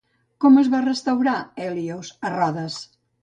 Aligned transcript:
Com 0.45 0.55
va 0.75 0.79
restaurar 0.85 1.35
Hèlios 1.65 2.11
a 2.31 2.35
Rodes? 2.39 2.79